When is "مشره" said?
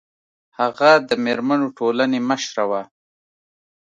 2.29-2.63